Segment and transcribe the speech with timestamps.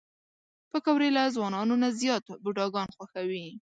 [0.71, 3.47] پکورې له ځوانانو نه زیات بوډاګان خوښوي